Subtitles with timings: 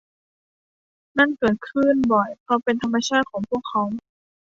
[1.17, 3.83] นั่นเกิดขึ้นบ่อยเพราะเป็นธรรมชาติของพวกเขา